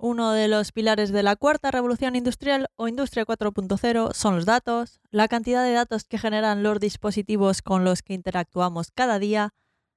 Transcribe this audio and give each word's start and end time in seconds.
Uno 0.00 0.30
de 0.30 0.46
los 0.46 0.70
pilares 0.70 1.10
de 1.10 1.24
la 1.24 1.34
cuarta 1.34 1.72
revolución 1.72 2.14
industrial 2.14 2.68
o 2.76 2.86
industria 2.86 3.26
4.0 3.26 4.12
son 4.14 4.36
los 4.36 4.44
datos, 4.44 5.00
la 5.10 5.26
cantidad 5.26 5.64
de 5.64 5.72
datos 5.72 6.04
que 6.04 6.18
generan 6.18 6.62
los 6.62 6.78
dispositivos 6.78 7.62
con 7.62 7.82
los 7.82 8.02
que 8.02 8.14
interactuamos 8.14 8.92
cada 8.92 9.18
día 9.18 9.54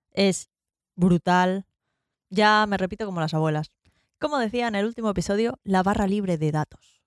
es 0.10 0.50
brutal. 0.96 1.68
Ya 2.32 2.66
me 2.68 2.78
repito 2.78 3.06
como 3.06 3.20
las 3.20 3.36
abuelas. 3.36 3.70
Como 4.20 4.40
decía 4.40 4.68
en 4.68 4.74
el 4.74 4.88
último 4.88 5.12
episodio, 5.12 5.60
la 5.64 5.84
barra 5.84 6.08
libre 6.08 6.40
de 6.40 6.52
datos. 6.52 7.04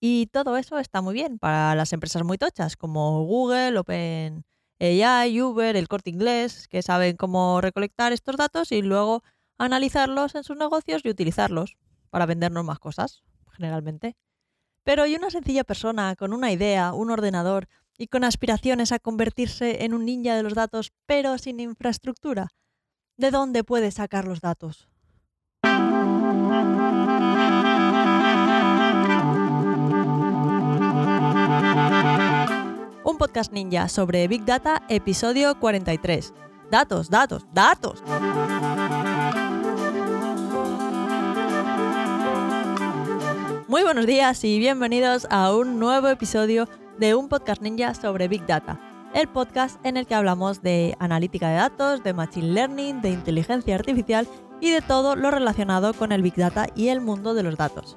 Y 0.00 0.26
todo 0.32 0.56
eso 0.56 0.80
está 0.80 1.02
muy 1.02 1.14
bien 1.14 1.38
para 1.38 1.76
las 1.76 1.92
empresas 1.92 2.24
muy 2.24 2.36
tochas 2.36 2.76
como 2.76 3.24
Google, 3.26 3.78
OpenAI, 3.78 5.40
Uber, 5.40 5.76
el 5.76 5.86
Corte 5.86 6.10
Inglés, 6.10 6.66
que 6.66 6.82
saben 6.82 7.16
cómo 7.16 7.60
recolectar 7.60 8.12
estos 8.12 8.36
datos 8.36 8.72
y 8.72 8.82
luego 8.82 9.22
analizarlos 9.58 10.34
en 10.34 10.44
sus 10.44 10.56
negocios 10.56 11.02
y 11.04 11.10
utilizarlos 11.10 11.76
para 12.10 12.26
vendernos 12.26 12.64
más 12.64 12.78
cosas, 12.78 13.22
generalmente. 13.52 14.16
Pero 14.84 15.06
¿y 15.06 15.14
una 15.14 15.30
sencilla 15.30 15.64
persona 15.64 16.14
con 16.16 16.32
una 16.32 16.52
idea, 16.52 16.92
un 16.92 17.10
ordenador 17.10 17.68
y 17.96 18.08
con 18.08 18.24
aspiraciones 18.24 18.92
a 18.92 18.98
convertirse 18.98 19.84
en 19.84 19.94
un 19.94 20.04
ninja 20.04 20.34
de 20.34 20.42
los 20.42 20.54
datos, 20.54 20.92
pero 21.06 21.38
sin 21.38 21.60
infraestructura? 21.60 22.48
¿De 23.16 23.30
dónde 23.30 23.64
puede 23.64 23.90
sacar 23.90 24.26
los 24.26 24.40
datos? 24.40 24.88
Un 33.04 33.18
podcast 33.18 33.52
ninja 33.52 33.88
sobre 33.88 34.26
Big 34.28 34.44
Data, 34.44 34.82
episodio 34.88 35.58
43. 35.60 36.34
Datos, 36.70 37.08
datos, 37.08 37.46
datos. 37.52 38.02
Muy 43.66 43.82
buenos 43.82 44.04
días 44.06 44.44
y 44.44 44.58
bienvenidos 44.58 45.26
a 45.30 45.54
un 45.54 45.78
nuevo 45.78 46.08
episodio 46.08 46.68
de 46.98 47.14
un 47.14 47.30
podcast 47.30 47.62
ninja 47.62 47.94
sobre 47.94 48.28
Big 48.28 48.44
Data, 48.44 48.78
el 49.14 49.26
podcast 49.26 49.84
en 49.86 49.96
el 49.96 50.06
que 50.06 50.14
hablamos 50.14 50.60
de 50.60 50.94
analítica 50.98 51.48
de 51.48 51.56
datos, 51.56 52.02
de 52.02 52.12
machine 52.12 52.52
learning, 52.52 53.00
de 53.00 53.08
inteligencia 53.08 53.74
artificial 53.74 54.28
y 54.60 54.70
de 54.70 54.82
todo 54.82 55.16
lo 55.16 55.30
relacionado 55.30 55.94
con 55.94 56.12
el 56.12 56.20
Big 56.20 56.34
Data 56.34 56.66
y 56.76 56.88
el 56.88 57.00
mundo 57.00 57.32
de 57.32 57.42
los 57.42 57.56
datos. 57.56 57.96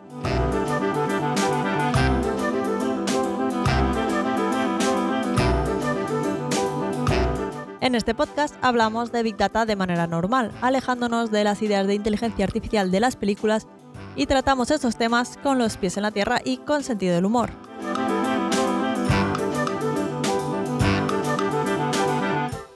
En 7.81 7.95
este 7.95 8.15
podcast 8.15 8.55
hablamos 8.61 9.11
de 9.11 9.23
Big 9.23 9.35
Data 9.35 9.65
de 9.65 9.75
manera 9.75 10.07
normal, 10.07 10.51
alejándonos 10.61 11.29
de 11.29 11.43
las 11.43 11.61
ideas 11.61 11.87
de 11.87 11.95
inteligencia 11.95 12.45
artificial 12.45 12.89
de 12.89 12.99
las 13.01 13.17
películas 13.17 13.67
y 14.17 14.25
tratamos 14.25 14.71
estos 14.71 14.97
temas 14.97 15.37
con 15.41 15.59
los 15.59 15.77
pies 15.77 15.95
en 15.95 16.03
la 16.03 16.11
tierra 16.11 16.41
y 16.43 16.57
con 16.57 16.83
sentido 16.83 17.15
del 17.15 17.25
humor. 17.25 17.51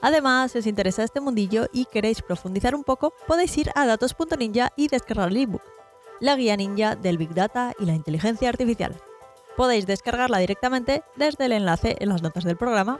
Además, 0.00 0.52
si 0.52 0.58
os 0.58 0.66
interesa 0.66 1.04
este 1.04 1.20
mundillo 1.20 1.66
y 1.72 1.84
queréis 1.84 2.22
profundizar 2.22 2.74
un 2.74 2.84
poco, 2.84 3.12
podéis 3.26 3.56
ir 3.58 3.70
a 3.74 3.86
datos.ninja 3.86 4.72
y 4.76 4.88
descargar 4.88 5.28
el 5.28 5.36
ebook, 5.36 5.62
la 6.20 6.34
guía 6.36 6.56
ninja 6.56 6.96
del 6.96 7.18
Big 7.18 7.34
Data 7.34 7.72
y 7.78 7.86
la 7.86 7.94
inteligencia 7.94 8.48
artificial. 8.48 9.00
Podéis 9.56 9.86
descargarla 9.86 10.38
directamente 10.38 11.02
desde 11.16 11.44
el 11.44 11.52
enlace 11.52 11.96
en 12.00 12.08
las 12.08 12.22
notas 12.22 12.44
del 12.44 12.56
programa 12.56 12.98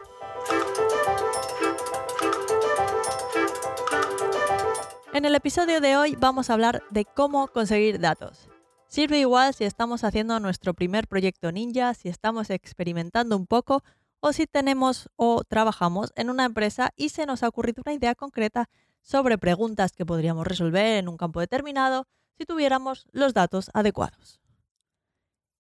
En 5.15 5.27
el 5.27 5.35
episodio 5.35 5.83
de 5.83 5.99
hoy 5.99 6.17
vamos 6.19 6.49
a 6.49 6.55
hablar 6.55 6.83
de 6.89 7.05
cómo 7.05 7.49
conseguir 7.49 8.01
datos. 8.01 8.49
Sirve 8.89 9.19
igual 9.19 9.53
si 9.53 9.65
estamos 9.65 10.05
haciendo 10.05 10.41
nuestro 10.41 10.73
primer 10.73 11.07
proyecto 11.07 11.53
ninja, 11.53 11.93
si 11.93 12.09
estamos 12.09 12.49
experimentando 12.49 13.37
un 13.37 13.47
poco 13.47 13.85
o 14.21 14.33
si 14.33 14.47
tenemos 14.47 15.11
o 15.17 15.45
trabajamos 15.45 16.15
en 16.17 16.31
una 16.31 16.47
empresa 16.47 16.95
y 16.97 17.11
se 17.11 17.27
nos 17.27 17.43
ha 17.43 17.49
ocurrido 17.49 17.83
una 17.85 17.93
idea 17.93 18.15
concreta 18.15 18.71
sobre 19.03 19.37
preguntas 19.37 19.93
que 19.93 20.07
podríamos 20.07 20.47
resolver 20.47 20.97
en 20.97 21.09
un 21.09 21.19
campo 21.19 21.41
determinado 21.41 22.07
si 22.39 22.47
tuviéramos 22.47 23.07
los 23.13 23.35
datos 23.35 23.71
adecuados. 23.75 24.41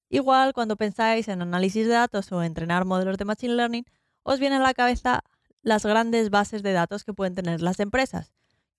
Igual 0.09 0.55
cuando 0.55 0.76
pensáis 0.76 1.28
en 1.28 1.43
análisis 1.43 1.87
de 1.87 1.93
datos 1.93 2.32
o 2.32 2.43
entrenar 2.43 2.87
modelos 2.87 3.19
de 3.19 3.26
Machine 3.26 3.56
Learning, 3.56 3.84
os 4.22 4.41
vienen 4.41 4.62
a 4.62 4.65
la 4.65 4.72
cabeza 4.72 5.25
las 5.60 5.84
grandes 5.84 6.31
bases 6.31 6.62
de 6.62 6.72
datos 6.72 7.05
que 7.05 7.12
pueden 7.12 7.34
tener 7.34 7.60
las 7.60 7.81
empresas 7.81 8.32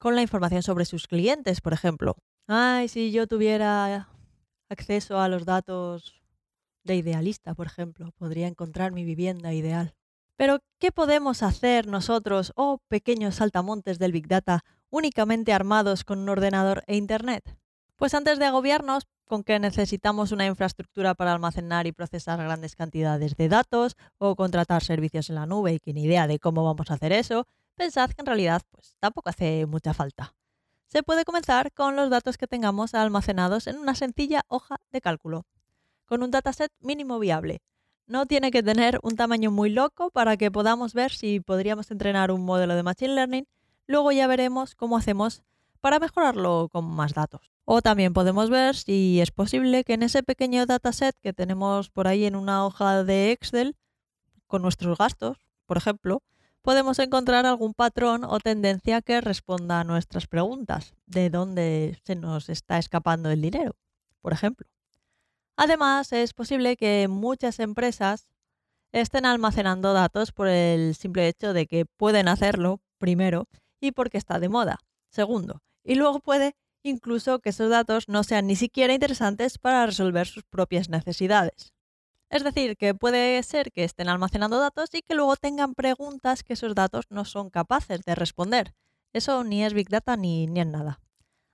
con 0.03 0.17
la 0.17 0.21
información 0.21 0.63
sobre 0.63 0.83
sus 0.83 1.07
clientes, 1.07 1.61
por 1.61 1.71
ejemplo. 1.71 2.17
Ay, 2.45 2.89
si 2.89 3.13
yo 3.13 3.25
tuviera 3.25 4.09
acceso 4.67 5.21
a 5.21 5.29
los 5.29 5.45
datos 5.45 6.21
de 6.83 6.97
idealista, 6.97 7.53
por 7.53 7.67
ejemplo, 7.67 8.11
podría 8.17 8.47
encontrar 8.47 8.91
mi 8.91 9.05
vivienda 9.05 9.53
ideal. 9.53 9.95
Pero, 10.35 10.59
¿qué 10.77 10.91
podemos 10.91 11.41
hacer 11.41 11.87
nosotros, 11.87 12.51
o 12.57 12.73
oh, 12.73 12.81
pequeños 12.89 13.35
saltamontes 13.35 13.97
del 13.97 14.11
Big 14.11 14.27
Data, 14.27 14.65
únicamente 14.89 15.53
armados 15.53 16.03
con 16.03 16.19
un 16.19 16.27
ordenador 16.27 16.83
e 16.87 16.97
Internet? 16.97 17.55
Pues 17.95 18.13
antes 18.13 18.39
de 18.39 18.45
agobiarnos 18.45 19.07
con 19.25 19.45
que 19.45 19.57
necesitamos 19.57 20.33
una 20.33 20.45
infraestructura 20.45 21.15
para 21.15 21.31
almacenar 21.31 21.87
y 21.87 21.93
procesar 21.93 22.39
grandes 22.39 22.75
cantidades 22.75 23.37
de 23.37 23.47
datos, 23.47 23.95
o 24.17 24.35
contratar 24.35 24.83
servicios 24.83 25.29
en 25.29 25.35
la 25.35 25.45
nube 25.45 25.75
y 25.75 25.79
que 25.79 25.93
ni 25.93 26.03
idea 26.03 26.27
de 26.27 26.39
cómo 26.39 26.65
vamos 26.65 26.91
a 26.91 26.95
hacer 26.95 27.13
eso, 27.13 27.47
pensad 27.75 28.11
que 28.11 28.21
en 28.21 28.25
realidad 28.25 28.61
pues, 28.71 28.95
tampoco 28.99 29.29
hace 29.29 29.65
mucha 29.65 29.93
falta. 29.93 30.33
Se 30.87 31.03
puede 31.03 31.25
comenzar 31.25 31.71
con 31.71 31.95
los 31.95 32.09
datos 32.09 32.37
que 32.37 32.47
tengamos 32.47 32.93
almacenados 32.93 33.67
en 33.67 33.77
una 33.77 33.95
sencilla 33.95 34.43
hoja 34.47 34.77
de 34.91 35.01
cálculo, 35.01 35.45
con 36.05 36.21
un 36.21 36.31
dataset 36.31 36.71
mínimo 36.79 37.19
viable. 37.19 37.61
No 38.05 38.25
tiene 38.25 38.51
que 38.51 38.61
tener 38.61 38.99
un 39.01 39.15
tamaño 39.15 39.49
muy 39.49 39.69
loco 39.69 40.11
para 40.11 40.37
que 40.37 40.51
podamos 40.51 40.93
ver 40.93 41.11
si 41.11 41.39
podríamos 41.39 41.89
entrenar 41.89 42.31
un 42.31 42.45
modelo 42.45 42.75
de 42.75 42.83
Machine 42.83 43.15
Learning. 43.15 43.47
Luego 43.87 44.11
ya 44.11 44.27
veremos 44.27 44.75
cómo 44.75 44.97
hacemos 44.97 45.41
para 45.81 45.99
mejorarlo 45.99 46.69
con 46.71 46.85
más 46.85 47.13
datos. 47.13 47.51
O 47.65 47.81
también 47.81 48.13
podemos 48.13 48.49
ver 48.49 48.75
si 48.75 49.21
es 49.21 49.31
posible 49.31 49.83
que 49.83 49.93
en 49.93 50.03
ese 50.03 50.21
pequeño 50.21 50.65
dataset 50.65 51.15
que 51.21 51.33
tenemos 51.33 51.89
por 51.89 52.07
ahí 52.07 52.25
en 52.25 52.35
una 52.35 52.65
hoja 52.65 53.03
de 53.03 53.31
Excel, 53.31 53.75
con 54.47 54.61
nuestros 54.61 54.97
gastos, 54.97 55.37
por 55.65 55.77
ejemplo, 55.77 56.21
podemos 56.63 56.97
encontrar 56.99 57.45
algún 57.45 57.73
patrón 57.73 58.23
o 58.23 58.39
tendencia 58.39 59.01
que 59.01 59.21
responda 59.21 59.81
a 59.81 59.83
nuestras 59.83 60.27
preguntas, 60.27 60.95
de 61.05 61.29
dónde 61.29 61.99
se 62.05 62.15
nos 62.15 62.49
está 62.49 62.79
escapando 62.79 63.29
el 63.29 63.41
dinero, 63.41 63.75
por 64.21 64.33
ejemplo. 64.33 64.67
Además, 65.57 66.11
es 66.13 66.33
posible 66.33 66.77
que 66.77 67.07
muchas 67.07 67.59
empresas 67.59 68.27
estén 68.93 69.25
almacenando 69.25 69.93
datos 69.93 70.31
por 70.31 70.47
el 70.47 70.95
simple 70.95 71.27
hecho 71.27 71.53
de 71.53 71.67
que 71.67 71.85
pueden 71.85 72.27
hacerlo, 72.27 72.79
primero, 72.97 73.47
y 73.79 73.91
porque 73.91 74.17
está 74.17 74.39
de 74.39 74.49
moda, 74.49 74.79
segundo. 75.09 75.61
Y 75.83 75.95
luego 75.95 76.21
puede 76.21 76.55
incluso 76.81 77.39
que 77.39 77.49
esos 77.49 77.69
datos 77.69 78.07
no 78.07 78.23
sean 78.23 78.47
ni 78.47 78.55
siquiera 78.55 78.93
interesantes 78.93 79.57
para 79.57 79.85
resolver 79.85 80.27
sus 80.27 80.43
propias 80.43 80.89
necesidades. 80.89 81.72
Es 82.33 82.43
decir, 82.43 82.77
que 82.77 82.95
puede 82.95 83.43
ser 83.43 83.71
que 83.71 83.83
estén 83.83 84.09
almacenando 84.09 84.59
datos 84.59 84.89
y 84.95 85.03
que 85.03 85.13
luego 85.13 85.35
tengan 85.35 85.75
preguntas 85.75 86.41
que 86.41 86.53
esos 86.53 86.73
datos 86.73 87.05
no 87.11 87.25
son 87.25 87.51
capaces 87.51 88.01
de 88.05 88.15
responder. 88.15 88.73
Eso 89.13 89.43
ni 89.43 89.63
es 89.63 89.75
Big 89.75 89.87
Data 89.87 90.17
ni, 90.17 90.47
ni 90.47 90.61
es 90.61 90.65
nada. 90.65 90.99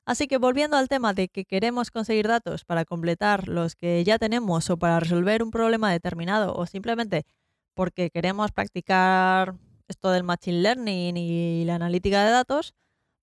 Así 0.06 0.30
que 0.30 0.38
volviendo 0.38 0.78
al 0.78 0.88
tema 0.88 1.14
de 1.14 1.28
que 1.28 1.44
queremos 1.44 1.92
conseguir 1.92 2.30
datos 2.30 2.64
para 2.64 2.86
completar 2.86 3.50
los 3.50 3.76
que 3.76 4.06
ya 4.06 4.18
tenemos 4.20 4.70
o 4.70 4.78
para 4.78 5.02
resolver 5.02 5.44
un 5.44 5.52
problema 5.52 5.92
determinado 5.92 6.56
o 6.56 6.66
simplemente 6.66 7.26
porque 7.74 8.10
queremos 8.10 8.54
practicar 8.54 9.56
esto 9.90 10.12
del 10.12 10.24
Machine 10.24 10.62
Learning 10.62 11.18
y 11.18 11.66
la 11.66 11.76
analítica 11.76 12.24
de 12.24 12.32
datos, 12.32 12.74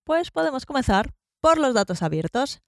pues 0.05 0.31
podemos 0.31 0.67
comenzar 0.67 1.15
por 1.41 1.56
los 1.56 1.73
datos 1.73 2.03
abiertos. 2.03 2.61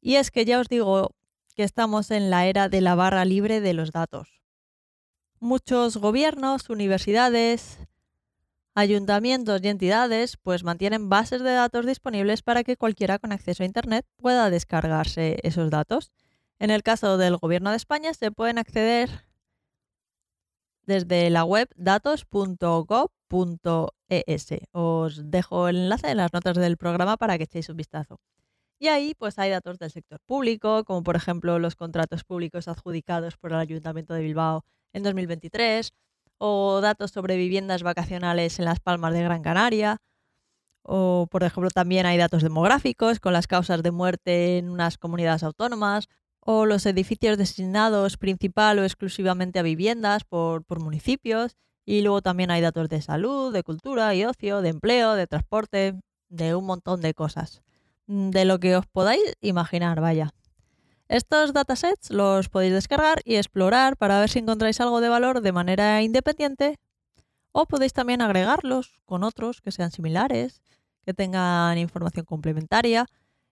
Y 0.00 0.14
es 0.14 0.30
que 0.30 0.46
ya 0.46 0.58
os 0.58 0.70
digo, 0.70 1.10
que 1.58 1.64
estamos 1.64 2.12
en 2.12 2.30
la 2.30 2.46
era 2.46 2.68
de 2.68 2.80
la 2.80 2.94
barra 2.94 3.24
libre 3.24 3.60
de 3.60 3.74
los 3.74 3.90
datos. 3.90 4.44
Muchos 5.40 5.96
gobiernos, 5.96 6.70
universidades, 6.70 7.80
ayuntamientos 8.76 9.60
y 9.64 9.66
entidades 9.66 10.36
pues 10.36 10.62
mantienen 10.62 11.08
bases 11.08 11.42
de 11.42 11.50
datos 11.50 11.84
disponibles 11.84 12.42
para 12.42 12.62
que 12.62 12.76
cualquiera 12.76 13.18
con 13.18 13.32
acceso 13.32 13.64
a 13.64 13.66
Internet 13.66 14.06
pueda 14.18 14.50
descargarse 14.50 15.40
esos 15.42 15.68
datos. 15.68 16.12
En 16.60 16.70
el 16.70 16.84
caso 16.84 17.18
del 17.18 17.38
Gobierno 17.38 17.70
de 17.70 17.76
España 17.76 18.14
se 18.14 18.30
pueden 18.30 18.58
acceder 18.58 19.24
desde 20.86 21.28
la 21.28 21.42
web 21.42 21.68
datos.gov.es. 21.74 23.10
Os 24.70 25.28
dejo 25.28 25.66
el 25.66 25.76
enlace 25.76 26.08
en 26.08 26.18
las 26.18 26.32
notas 26.32 26.56
del 26.56 26.76
programa 26.76 27.16
para 27.16 27.36
que 27.36 27.44
echéis 27.44 27.68
un 27.68 27.78
vistazo. 27.78 28.20
Y 28.80 28.88
ahí 28.88 29.14
pues 29.18 29.38
hay 29.38 29.50
datos 29.50 29.78
del 29.78 29.90
sector 29.90 30.20
público, 30.26 30.84
como 30.84 31.02
por 31.02 31.16
ejemplo 31.16 31.58
los 31.58 31.74
contratos 31.76 32.24
públicos 32.24 32.68
adjudicados 32.68 33.36
por 33.36 33.52
el 33.52 33.58
Ayuntamiento 33.58 34.14
de 34.14 34.22
Bilbao 34.22 34.64
en 34.92 35.02
2023, 35.02 35.92
o 36.38 36.80
datos 36.80 37.10
sobre 37.10 37.36
viviendas 37.36 37.82
vacacionales 37.82 38.58
en 38.58 38.64
las 38.66 38.80
Palmas 38.80 39.12
de 39.14 39.22
Gran 39.22 39.42
Canaria, 39.42 39.98
O, 40.82 41.26
por 41.30 41.44
ejemplo, 41.44 41.70
también 41.70 42.06
hay 42.06 42.16
datos 42.18 42.42
demográficos 42.42 43.20
con 43.20 43.32
las 43.32 43.46
causas 43.46 43.82
de 43.82 43.90
muerte 43.90 44.58
en 44.58 44.70
unas 44.70 44.96
comunidades 44.98 45.42
autónomas 45.42 46.08
o 46.40 46.64
los 46.66 46.86
edificios 46.86 47.36
designados 47.38 48.16
principal 48.16 48.78
o 48.78 48.84
exclusivamente 48.84 49.58
a 49.58 49.62
viviendas 49.62 50.24
por, 50.24 50.64
por 50.64 50.80
municipios. 50.80 51.56
Y 51.84 52.02
luego 52.02 52.22
también 52.22 52.50
hay 52.50 52.60
datos 52.62 52.88
de 52.88 53.02
salud, 53.02 53.52
de 53.52 53.62
cultura 53.62 54.14
y 54.14 54.24
ocio, 54.24 54.62
de 54.62 54.70
empleo, 54.70 55.14
de 55.14 55.26
transporte, 55.26 56.00
de 56.28 56.54
un 56.54 56.64
montón 56.66 57.00
de 57.02 57.14
cosas. 57.14 57.62
De 58.08 58.46
lo 58.46 58.58
que 58.58 58.74
os 58.74 58.86
podáis 58.86 59.36
imaginar, 59.42 60.00
vaya. 60.00 60.32
Estos 61.08 61.52
datasets 61.52 62.08
los 62.10 62.48
podéis 62.48 62.72
descargar 62.72 63.20
y 63.22 63.34
explorar 63.36 63.98
para 63.98 64.18
ver 64.18 64.30
si 64.30 64.38
encontráis 64.38 64.80
algo 64.80 65.02
de 65.02 65.10
valor 65.10 65.42
de 65.42 65.52
manera 65.52 66.00
independiente 66.00 66.78
o 67.52 67.66
podéis 67.66 67.92
también 67.92 68.22
agregarlos 68.22 68.98
con 69.04 69.24
otros 69.24 69.60
que 69.60 69.72
sean 69.72 69.90
similares, 69.90 70.62
que 71.04 71.12
tengan 71.12 71.76
información 71.76 72.24
complementaria, 72.24 73.04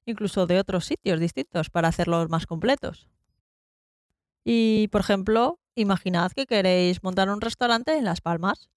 incluso 0.06 0.46
de 0.46 0.58
otros 0.58 0.86
sitios 0.86 1.20
distintos 1.20 1.68
para 1.68 1.88
hacerlos 1.88 2.30
más 2.30 2.46
completos. 2.46 3.10
Y, 4.42 4.88
por 4.88 5.02
ejemplo, 5.02 5.60
imaginad 5.74 6.32
que 6.32 6.46
queréis 6.46 7.02
montar 7.02 7.28
un 7.28 7.42
restaurante 7.42 7.98
en 7.98 8.04
Las 8.04 8.22
Palmas. 8.22 8.70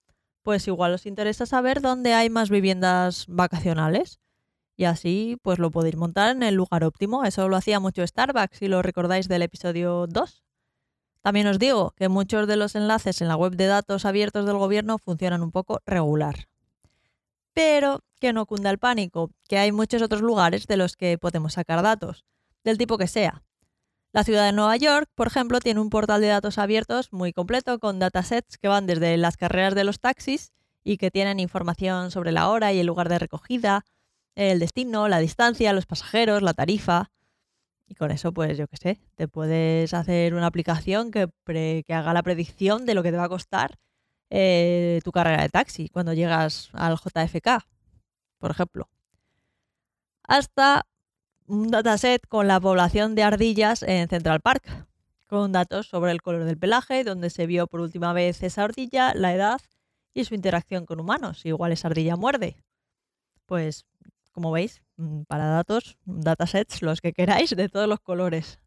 Pues 0.44 0.68
igual 0.68 0.94
os 0.94 1.06
interesa 1.06 1.46
saber 1.46 1.80
dónde 1.80 2.14
hay 2.14 2.30
más 2.30 2.50
viviendas 2.50 3.26
vacacionales 3.30 4.20
y 4.80 4.86
así 4.86 5.38
pues 5.42 5.60
lo 5.60 5.72
podéis 5.72 5.98
montar 5.98 6.34
en 6.34 6.42
el 6.42 6.56
lugar 6.56 6.86
óptimo. 6.86 7.26
Eso 7.26 7.50
lo 7.50 7.58
hacía 7.58 7.82
mucho 7.82 8.08
Starbucks, 8.08 8.60
si 8.60 8.70
lo 8.70 8.82
recordáis 8.82 9.28
del 9.28 9.42
episodio 9.42 10.08
2. 10.08 10.42
También 11.22 11.48
os 11.48 11.60
digo 11.60 11.92
que 11.98 12.08
muchos 12.08 12.48
de 12.48 12.56
los 12.56 12.76
enlaces 12.76 13.22
en 13.22 13.28
la 13.28 13.36
web 13.36 13.58
de 13.58 13.66
datos 13.66 14.06
abiertos 14.06 14.46
del 14.46 14.56
gobierno 14.56 14.98
funcionan 14.98 15.44
un 15.44 15.52
poco 15.52 15.82
regular. 15.86 16.48
Pero 17.52 18.06
que 18.22 18.32
no 18.32 18.46
cunda 18.46 18.70
el 18.70 18.78
pánico, 18.78 19.32
que 19.50 19.58
hay 19.58 19.74
muchos 19.74 20.02
otros 20.02 20.22
lugares 20.22 20.66
de 20.66 20.78
los 20.78 20.96
que 20.96 21.18
podemos 21.18 21.56
sacar 21.56 21.84
datos, 21.84 22.24
del 22.64 22.78
tipo 22.78 22.98
que 22.98 23.08
sea. 23.08 23.44
La 24.14 24.24
ciudad 24.24 24.46
de 24.46 24.54
Nueva 24.54 24.78
York, 24.78 25.10
por 25.14 25.28
ejemplo, 25.28 25.60
tiene 25.60 25.82
un 25.82 25.90
portal 25.90 26.22
de 26.22 26.28
datos 26.28 26.58
abiertos 26.58 27.12
muy 27.12 27.34
completo 27.34 27.80
con 27.80 28.00
datasets 28.00 28.58
que 28.58 28.70
van 28.70 28.88
desde 28.88 29.18
las 29.18 29.36
carreras 29.36 29.76
de 29.76 29.84
los 29.84 30.00
taxis 30.00 30.54
y 30.86 30.96
que 30.96 31.12
tienen 31.12 31.42
información 31.42 32.12
sobre 32.12 32.32
la 32.32 32.48
hora 32.48 32.72
y 32.72 32.80
el 32.80 32.88
lugar 32.88 33.10
de 33.10 33.20
recogida, 33.20 33.84
el 34.40 34.60
destino, 34.60 35.10
la 35.10 35.20
distancia, 35.20 35.74
los 35.74 35.86
pasajeros, 35.86 36.42
la 36.42 36.54
tarifa. 36.54 37.12
Y 37.88 37.96
con 37.96 38.10
eso, 38.10 38.32
pues 38.32 38.58
yo 38.58 38.68
qué 38.68 38.78
sé, 38.78 39.02
te 39.16 39.28
puedes 39.28 39.94
hacer 39.94 40.34
una 40.34 40.48
aplicación 40.48 41.12
que, 41.12 41.28
haga 41.90 42.14
la 42.14 42.24
predicción 42.24 42.86
de 42.86 42.94
lo 42.94 43.04
que 43.04 43.12
te 43.12 43.18
va 43.18 43.26
a 43.26 43.30
costar 43.30 43.78
eh, 44.30 45.02
tu 45.04 45.12
carrera 45.12 45.42
de 45.42 45.50
taxi 45.50 45.90
cuando 45.90 46.14
llegas 46.14 46.70
al 46.74 46.96
JFK, 46.96 47.66
por 48.38 48.52
ejemplo. 48.52 48.90
Hasta 50.24 50.86
un 51.48 51.70
dataset 51.70 52.26
con 52.28 52.48
la 52.48 52.62
población 52.62 53.16
de 53.16 53.24
ardillas 53.24 53.84
en 53.84 54.08
Central 54.08 54.40
Park, 54.40 54.88
con 55.28 55.52
datos 55.52 55.88
sobre 55.88 56.12
el 56.12 56.22
color 56.22 56.46
del 56.46 56.58
pelaje, 56.58 57.04
donde 57.04 57.30
se 57.30 57.46
vio 57.46 57.68
por 57.68 57.82
última 57.82 58.14
vez 58.14 58.42
esa 58.44 58.64
ardilla, 58.64 59.14
la 59.16 59.34
edad 59.34 59.60
y 60.14 60.24
su 60.24 60.34
interacción 60.34 60.86
con 60.86 61.02
humanos. 61.02 61.46
Igual 61.46 61.74
esa 61.74 61.90
ardilla 61.90 62.16
muerde. 62.16 62.64
Pues 63.46 63.86
como 64.40 64.54
veis, 64.54 64.82
mm, 64.96 65.24
para 65.24 65.48
datos, 65.48 65.98
datasets, 66.06 66.82
los 66.82 67.02
que 67.02 67.12
queráis, 67.12 67.50
de 67.50 67.68
todos 67.68 67.90
los 67.90 68.00
colores. 68.00 68.58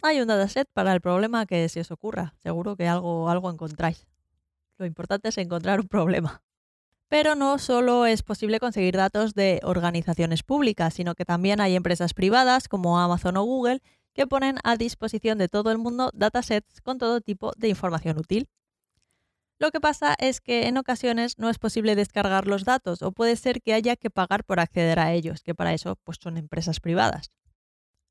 Hay 0.00 0.20
un 0.20 0.28
dataset 0.28 0.68
para 0.72 0.92
el 0.92 1.00
problema 1.00 1.44
que 1.44 1.68
se 1.68 1.80
os 1.80 1.90
ocurra. 1.90 2.34
Seguro 2.38 2.76
que 2.76 2.86
algo, 2.86 3.28
algo 3.28 3.50
encontráis. 3.50 4.06
Lo 4.78 4.86
importante 4.86 5.30
es 5.30 5.38
encontrar 5.38 5.80
un 5.80 5.88
problema. 5.88 6.40
Pero 7.08 7.34
no 7.34 7.58
solo 7.58 8.06
es 8.06 8.22
posible 8.22 8.60
conseguir 8.60 8.96
datos 8.96 9.34
de 9.34 9.58
organizaciones 9.64 10.44
públicas, 10.44 10.94
sino 10.94 11.16
que 11.16 11.24
también 11.24 11.60
hay 11.60 11.74
empresas 11.74 12.14
privadas 12.14 12.68
como 12.68 13.00
Amazon 13.00 13.36
o 13.38 13.42
Google 13.42 13.82
que 14.12 14.28
ponen 14.28 14.58
a 14.62 14.76
disposición 14.76 15.36
de 15.36 15.48
todo 15.48 15.72
el 15.72 15.78
mundo 15.78 16.12
datasets 16.14 16.80
con 16.80 16.98
todo 16.98 17.20
tipo 17.20 17.50
de 17.56 17.70
información 17.70 18.18
útil. 18.18 18.48
Lo 19.62 19.70
que 19.70 19.80
pasa 19.80 20.16
es 20.18 20.40
que 20.40 20.66
en 20.66 20.76
ocasiones 20.76 21.38
no 21.38 21.48
es 21.48 21.60
posible 21.60 21.94
descargar 21.94 22.48
los 22.48 22.64
datos 22.64 23.00
o 23.00 23.12
puede 23.12 23.36
ser 23.36 23.62
que 23.62 23.74
haya 23.74 23.94
que 23.94 24.10
pagar 24.10 24.42
por 24.42 24.58
acceder 24.58 24.98
a 24.98 25.12
ellos, 25.12 25.44
que 25.44 25.54
para 25.54 25.72
eso 25.72 25.94
pues, 26.02 26.18
son 26.20 26.36
empresas 26.36 26.80
privadas. 26.80 27.30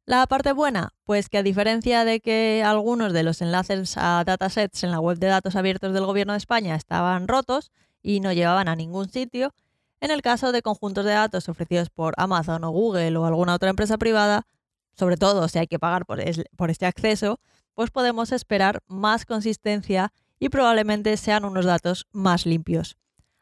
La 0.05 0.25
parte 0.27 0.53
buena, 0.53 0.93
pues 1.03 1.27
que 1.27 1.39
a 1.39 1.43
diferencia 1.43 2.05
de 2.05 2.21
que 2.21 2.63
algunos 2.65 3.11
de 3.11 3.23
los 3.23 3.41
enlaces 3.41 3.97
a 3.97 4.23
datasets 4.23 4.85
en 4.85 4.91
la 4.91 5.01
web 5.01 5.17
de 5.17 5.27
datos 5.27 5.57
abiertos 5.57 5.93
del 5.93 6.05
Gobierno 6.05 6.31
de 6.31 6.37
España 6.37 6.73
estaban 6.73 7.27
rotos 7.27 7.73
y 8.01 8.21
no 8.21 8.31
llevaban 8.31 8.69
a 8.69 8.77
ningún 8.77 9.09
sitio, 9.09 9.53
en 9.99 10.09
el 10.09 10.21
caso 10.21 10.53
de 10.53 10.61
conjuntos 10.61 11.03
de 11.03 11.11
datos 11.11 11.49
ofrecidos 11.49 11.89
por 11.89 12.13
Amazon 12.15 12.63
o 12.63 12.71
Google 12.71 13.17
o 13.17 13.25
alguna 13.25 13.55
otra 13.55 13.71
empresa 13.71 13.97
privada, 13.97 14.47
sobre 14.93 15.17
todo 15.17 15.49
si 15.49 15.59
hay 15.59 15.67
que 15.67 15.79
pagar 15.79 16.05
por, 16.05 16.23
por 16.55 16.71
este 16.71 16.85
acceso, 16.85 17.41
pues 17.73 17.91
podemos 17.91 18.31
esperar 18.31 18.79
más 18.87 19.25
consistencia 19.25 20.13
y 20.41 20.49
probablemente 20.49 21.15
sean 21.17 21.45
unos 21.45 21.65
datos 21.65 22.07
más 22.11 22.47
limpios. 22.47 22.97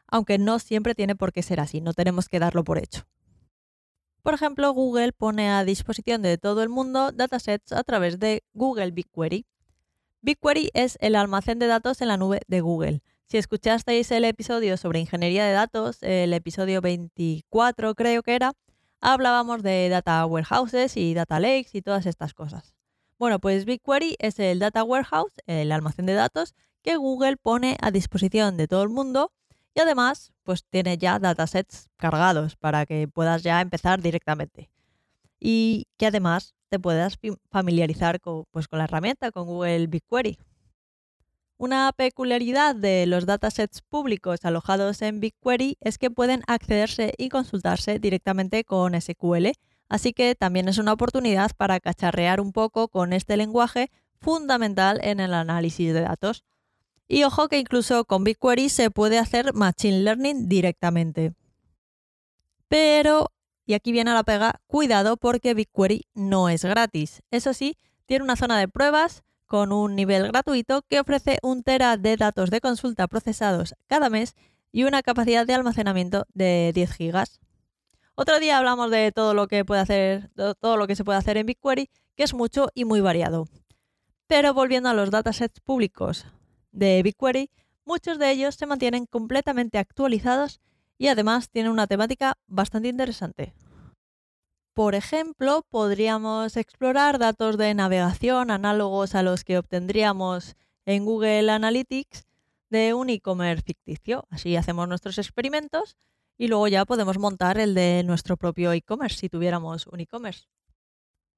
Aunque 0.06 0.36
no 0.36 0.58
siempre 0.58 0.94
tiene 0.94 1.16
por 1.16 1.32
qué 1.32 1.42
ser 1.42 1.58
así, 1.58 1.80
no 1.80 1.94
tenemos 1.94 2.28
que 2.28 2.38
darlo 2.38 2.62
por 2.62 2.76
hecho. 2.76 3.06
Por 4.22 4.34
ejemplo, 4.34 4.70
Google 4.74 5.12
pone 5.12 5.48
a 5.48 5.64
disposición 5.64 6.20
de 6.20 6.36
todo 6.36 6.62
el 6.62 6.68
mundo 6.68 7.10
datasets 7.10 7.72
a 7.72 7.82
través 7.84 8.18
de 8.18 8.44
Google 8.52 8.90
BigQuery. 8.90 9.46
BigQuery 10.20 10.70
es 10.74 10.98
el 11.00 11.16
almacén 11.16 11.58
de 11.58 11.68
datos 11.68 12.02
en 12.02 12.08
la 12.08 12.18
nube 12.18 12.42
de 12.48 12.60
Google. 12.60 13.02
Si 13.24 13.38
escuchasteis 13.38 14.10
el 14.10 14.26
episodio 14.26 14.76
sobre 14.76 15.00
ingeniería 15.00 15.46
de 15.46 15.52
datos, 15.52 16.02
el 16.02 16.34
episodio 16.34 16.82
24 16.82 17.94
creo 17.94 18.22
que 18.22 18.34
era, 18.34 18.52
hablábamos 19.00 19.62
de 19.62 19.88
data 19.88 20.26
warehouses 20.26 20.98
y 20.98 21.14
data 21.14 21.40
lakes 21.40 21.70
y 21.72 21.80
todas 21.80 22.04
estas 22.04 22.34
cosas. 22.34 22.74
Bueno, 23.18 23.38
pues 23.38 23.64
BigQuery 23.64 24.16
es 24.18 24.38
el 24.38 24.58
data 24.58 24.84
warehouse, 24.84 25.32
el 25.46 25.72
almacén 25.72 26.04
de 26.04 26.12
datos, 26.12 26.54
que 26.82 26.96
Google 26.96 27.36
pone 27.36 27.76
a 27.80 27.90
disposición 27.90 28.56
de 28.56 28.68
todo 28.68 28.82
el 28.82 28.88
mundo 28.88 29.32
y 29.74 29.80
además 29.80 30.32
pues 30.42 30.64
tiene 30.64 30.98
ya 30.98 31.18
datasets 31.18 31.90
cargados 31.96 32.56
para 32.56 32.86
que 32.86 33.08
puedas 33.08 33.42
ya 33.42 33.60
empezar 33.60 34.00
directamente. 34.00 34.70
Y 35.38 35.86
que 35.96 36.06
además 36.06 36.54
te 36.68 36.78
puedas 36.78 37.18
familiarizar 37.50 38.20
con, 38.20 38.44
pues, 38.50 38.68
con 38.68 38.78
la 38.78 38.84
herramienta, 38.84 39.30
con 39.32 39.46
Google 39.46 39.86
BigQuery. 39.88 40.38
Una 41.56 41.92
peculiaridad 41.92 42.74
de 42.74 43.04
los 43.06 43.26
datasets 43.26 43.82
públicos 43.82 44.40
alojados 44.44 45.02
en 45.02 45.20
BigQuery 45.20 45.76
es 45.80 45.98
que 45.98 46.10
pueden 46.10 46.42
accederse 46.46 47.12
y 47.18 47.28
consultarse 47.28 47.98
directamente 47.98 48.64
con 48.64 48.98
SQL, 48.98 49.52
así 49.88 50.12
que 50.14 50.34
también 50.34 50.68
es 50.68 50.78
una 50.78 50.94
oportunidad 50.94 51.50
para 51.56 51.78
cacharrear 51.80 52.40
un 52.40 52.52
poco 52.52 52.88
con 52.88 53.12
este 53.12 53.36
lenguaje 53.36 53.90
fundamental 54.20 55.00
en 55.02 55.20
el 55.20 55.34
análisis 55.34 55.92
de 55.92 56.00
datos. 56.00 56.44
Y 57.12 57.24
ojo 57.24 57.48
que 57.48 57.58
incluso 57.58 58.04
con 58.04 58.22
BigQuery 58.22 58.68
se 58.68 58.92
puede 58.92 59.18
hacer 59.18 59.52
Machine 59.52 60.04
Learning 60.04 60.48
directamente. 60.48 61.34
Pero, 62.68 63.32
y 63.66 63.74
aquí 63.74 63.90
viene 63.90 64.14
la 64.14 64.22
pega, 64.22 64.60
cuidado 64.68 65.16
porque 65.16 65.52
BigQuery 65.54 66.06
no 66.14 66.48
es 66.48 66.64
gratis. 66.64 67.24
Eso 67.32 67.52
sí, 67.52 67.76
tiene 68.06 68.22
una 68.22 68.36
zona 68.36 68.60
de 68.60 68.68
pruebas 68.68 69.24
con 69.46 69.72
un 69.72 69.96
nivel 69.96 70.28
gratuito 70.28 70.82
que 70.82 71.00
ofrece 71.00 71.40
un 71.42 71.64
tera 71.64 71.96
de 71.96 72.16
datos 72.16 72.48
de 72.48 72.60
consulta 72.60 73.08
procesados 73.08 73.74
cada 73.88 74.08
mes 74.08 74.36
y 74.70 74.84
una 74.84 75.02
capacidad 75.02 75.44
de 75.44 75.54
almacenamiento 75.54 76.26
de 76.32 76.70
10 76.72 76.92
gigas. 76.92 77.40
Otro 78.14 78.38
día 78.38 78.56
hablamos 78.56 78.88
de 78.92 79.10
todo 79.10 79.34
lo 79.34 79.48
que 79.48 79.64
puede 79.64 79.80
hacer, 79.80 80.30
todo 80.60 80.76
lo 80.76 80.86
que 80.86 80.94
se 80.94 81.02
puede 81.02 81.18
hacer 81.18 81.38
en 81.38 81.46
BigQuery, 81.46 81.90
que 82.14 82.22
es 82.22 82.34
mucho 82.34 82.68
y 82.72 82.84
muy 82.84 83.00
variado. 83.00 83.48
Pero 84.28 84.54
volviendo 84.54 84.88
a 84.88 84.94
los 84.94 85.10
datasets 85.10 85.58
públicos, 85.58 86.24
de 86.72 87.02
BigQuery, 87.02 87.50
muchos 87.84 88.18
de 88.18 88.30
ellos 88.30 88.54
se 88.54 88.66
mantienen 88.66 89.06
completamente 89.06 89.78
actualizados 89.78 90.60
y 90.98 91.08
además 91.08 91.50
tienen 91.50 91.72
una 91.72 91.86
temática 91.86 92.38
bastante 92.46 92.88
interesante. 92.88 93.54
Por 94.74 94.94
ejemplo, 94.94 95.66
podríamos 95.68 96.56
explorar 96.56 97.18
datos 97.18 97.58
de 97.58 97.74
navegación 97.74 98.50
análogos 98.50 99.14
a 99.14 99.22
los 99.22 99.44
que 99.44 99.58
obtendríamos 99.58 100.56
en 100.86 101.04
Google 101.04 101.50
Analytics 101.50 102.26
de 102.70 102.94
un 102.94 103.10
e-commerce 103.10 103.62
ficticio. 103.64 104.26
Así 104.30 104.56
hacemos 104.56 104.88
nuestros 104.88 105.18
experimentos 105.18 105.96
y 106.38 106.48
luego 106.48 106.68
ya 106.68 106.84
podemos 106.84 107.18
montar 107.18 107.58
el 107.58 107.74
de 107.74 108.02
nuestro 108.04 108.36
propio 108.36 108.72
e-commerce 108.72 109.18
si 109.18 109.28
tuviéramos 109.28 109.86
un 109.86 110.00
e-commerce. 110.00 110.46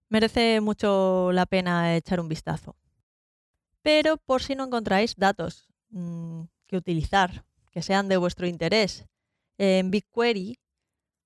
Merece 0.08 0.60
mucho 0.60 1.32
la 1.32 1.46
pena 1.46 1.96
echar 1.96 2.20
un 2.20 2.28
vistazo. 2.28 2.76
Pero 3.82 4.16
por 4.16 4.42
si 4.42 4.54
no 4.54 4.64
encontráis 4.64 5.14
datos 5.16 5.68
mm, 5.90 6.42
que 6.66 6.76
utilizar, 6.76 7.44
que 7.70 7.82
sean 7.82 8.08
de 8.08 8.16
vuestro 8.16 8.46
interés 8.46 9.06
en 9.58 9.90
BigQuery, 9.90 10.58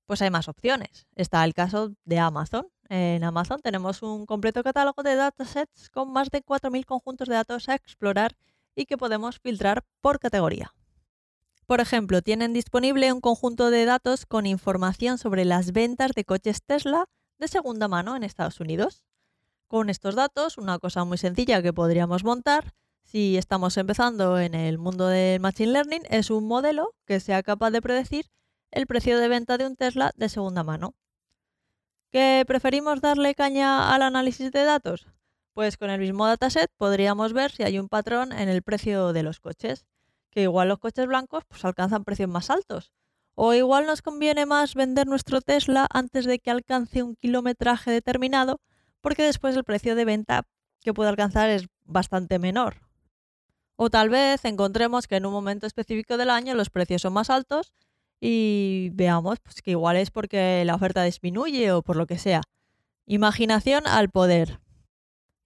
pues 0.06 0.22
hay 0.22 0.30
más 0.30 0.48
opciones. 0.48 1.06
Está 1.14 1.44
el 1.44 1.54
caso 1.54 1.92
de 2.04 2.18
Amazon. 2.18 2.68
En 2.88 3.25
Amazon 3.25 3.60
tenemos 3.60 4.02
un 4.02 4.26
completo 4.26 4.62
catálogo 4.62 5.02
de 5.02 5.16
datasets 5.16 5.90
con 5.90 6.12
más 6.12 6.30
de 6.30 6.42
4.000 6.42 6.84
conjuntos 6.84 7.28
de 7.28 7.34
datos 7.34 7.68
a 7.68 7.75
explorar 7.75 8.36
y 8.76 8.86
que 8.86 8.96
podemos 8.96 9.40
filtrar 9.40 9.84
por 10.00 10.20
categoría. 10.20 10.72
Por 11.66 11.80
ejemplo, 11.80 12.22
tienen 12.22 12.52
disponible 12.52 13.12
un 13.12 13.20
conjunto 13.20 13.70
de 13.70 13.84
datos 13.84 14.25
con 14.25 14.46
información 14.46 15.18
sobre 15.18 15.44
las 15.44 15.72
ventas 15.72 16.12
de 16.12 16.25
coches 16.25 16.62
Tesla 16.64 17.06
de 17.38 17.48
segunda 17.48 17.88
mano 17.88 18.14
en 18.14 18.22
Estados 18.22 18.60
Unidos. 18.60 19.04
Con 19.68 19.90
estos 19.90 20.14
datos, 20.14 20.58
una 20.58 20.78
cosa 20.78 21.04
muy 21.04 21.18
sencilla 21.18 21.61
que 21.61 21.73
podríamos 21.73 22.23
montar 22.23 22.73
si 23.02 23.37
estamos 23.37 23.76
empezando 23.76 24.38
en 24.38 24.54
el 24.54 24.78
mundo 24.78 25.08
del 25.08 25.40
Machine 25.40 25.73
Learning 25.73 26.02
es 26.08 26.30
un 26.30 26.46
modelo 26.46 26.94
que 27.04 27.18
sea 27.18 27.42
capaz 27.42 27.70
de 27.70 27.82
predecir 27.82 28.26
el 28.70 28.87
precio 28.87 29.18
de 29.18 29.26
venta 29.28 29.58
de 29.58 29.66
un 29.66 29.75
Tesla 29.75 30.12
de 30.14 30.28
segunda 30.28 30.62
mano. 30.62 30.94
¿Que 32.12 32.44
preferimos 32.46 33.00
darle 33.00 33.35
caña 33.35 33.92
al 33.92 34.02
análisis 34.02 34.52
de 34.52 34.62
datos? 34.62 35.08
Pues 35.52 35.76
con 35.76 35.90
el 35.90 36.00
mismo 36.00 36.26
dataset 36.26 36.70
podríamos 36.76 37.32
ver 37.32 37.50
si 37.50 37.64
hay 37.64 37.80
un 37.80 37.88
patrón 37.88 38.32
en 38.32 38.49
el 38.49 38.62
precio 38.62 39.12
de 39.12 39.25
los 39.25 39.40
coches, 39.40 39.85
que 40.30 40.42
igual 40.42 40.68
los 40.68 40.78
coches 40.78 41.06
blancos 41.06 41.44
pues 41.49 41.64
alcanzan 41.64 42.04
precios 42.04 42.28
más 42.28 42.50
altos. 42.50 42.92
O 43.35 43.52
igual 43.52 43.87
nos 43.87 44.00
conviene 44.00 44.46
más 44.46 44.76
vender 44.76 45.08
nuestro 45.08 45.40
Tesla 45.40 45.88
antes 45.90 46.25
de 46.25 46.38
que 46.38 46.52
alcance 46.52 47.02
un 47.02 47.16
kilometraje 47.16 47.90
determinado, 47.90 48.61
porque 49.00 49.22
después 49.22 49.56
el 49.56 49.64
precio 49.64 49.94
de 49.94 50.04
venta 50.04 50.46
que 50.82 50.94
puede 50.94 51.10
alcanzar 51.10 51.50
es 51.50 51.66
bastante 51.84 52.38
menor. 52.38 52.86
O 53.76 53.90
tal 53.90 54.08
vez 54.08 54.44
encontremos 54.44 55.06
que 55.06 55.16
en 55.16 55.26
un 55.26 55.32
momento 55.32 55.66
específico 55.66 56.16
del 56.16 56.30
año 56.30 56.54
los 56.54 56.70
precios 56.70 57.02
son 57.02 57.12
más 57.12 57.28
altos 57.28 57.72
y 58.20 58.90
veamos 58.94 59.38
pues, 59.40 59.60
que 59.60 59.72
igual 59.72 59.96
es 59.96 60.10
porque 60.10 60.64
la 60.64 60.74
oferta 60.74 61.02
disminuye 61.02 61.72
o 61.72 61.82
por 61.82 61.96
lo 61.96 62.06
que 62.06 62.18
sea. 62.18 62.42
Imaginación 63.06 63.86
al 63.86 64.08
poder. 64.08 64.60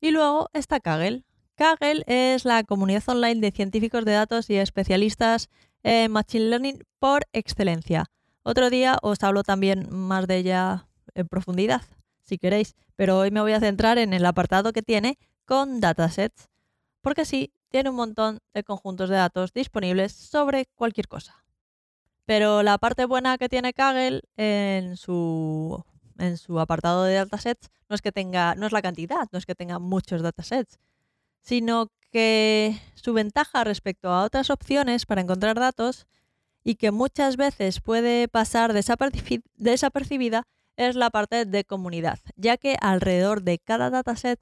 Y 0.01 0.13
luego 0.13 0.49
está 0.53 0.81
Kaggle. 0.81 1.25
Kaggle 1.57 2.05
es 2.07 2.45
la 2.45 2.63
comunidad 2.65 3.03
online 3.07 3.41
de 3.41 3.51
científicos 3.51 4.05
de 4.05 4.13
datos 4.13 4.49
y 4.49 4.57
especialistas 4.57 5.51
en 5.83 6.13
Machine 6.13 6.47
Learning 6.47 6.85
por 6.99 7.27
excelencia. 7.33 8.07
Otro 8.43 8.71
día 8.71 8.97
os 9.03 9.23
hablo 9.23 9.43
también 9.43 9.89
más 9.91 10.27
de 10.27 10.39
ella 10.39 10.87
en 11.15 11.29
profundidad, 11.29 11.83
si 12.25 12.39
queréis, 12.39 12.75
pero 12.97 13.19
hoy 13.19 13.31
me 13.31 13.41
voy 13.41 13.53
a 13.53 13.61
centrar 13.61 13.99
en 13.99 14.13
el 14.13 14.27
apartado 14.27 14.73
que 14.73 14.83
tiene 14.83 15.19
con 15.45 15.81
datasets, 15.81 16.49
porque 17.01 17.25
sí, 17.25 17.53
tiene 17.71 17.91
un 17.91 17.97
montón 17.97 18.41
de 18.53 18.65
conjuntos 18.65 19.09
de 19.09 19.17
datos 19.17 19.53
disponibles 19.53 20.13
sobre 20.13 20.67
cualquier 20.75 21.09
cosa. 21.09 21.45
Pero 22.27 22.63
la 22.63 22.79
parte 22.79 23.05
buena 23.07 23.39
que 23.39 23.49
tiene 23.49 23.73
Kaggle 23.73 24.23
en 24.37 24.97
su, 24.97 25.85
en 26.19 26.37
su 26.37 26.61
apartado 26.61 27.05
de 27.05 27.15
datasets 27.15 27.71
no 27.89 27.95
es 27.95 28.03
que 28.03 28.13
tenga, 28.13 28.55
no 28.55 28.67
es 28.67 28.73
la 28.73 28.83
cantidad, 28.83 29.27
no 29.33 29.39
es 29.39 29.47
que 29.47 29.55
tenga 29.55 29.79
muchos 29.79 30.23
datasets, 30.23 30.79
sino 31.41 31.91
que 32.11 32.79
su 32.95 33.13
ventaja 33.13 33.65
respecto 33.65 34.11
a 34.11 34.25
otras 34.25 34.51
opciones 34.51 35.07
para 35.07 35.21
encontrar 35.21 35.59
datos 35.59 36.07
y 36.63 36.75
que 36.75 36.91
muchas 36.91 37.37
veces 37.37 37.81
puede 37.81 38.29
pasar 38.29 38.73
desapercibida 38.73 40.47
es 40.89 40.97
la 40.97 41.11
parte 41.11 41.45
de 41.45 41.65
comunidad, 41.65 42.19
ya 42.37 42.57
que 42.57 42.77
alrededor 42.81 43.43
de 43.43 43.59
cada 43.59 43.91
dataset 43.91 44.41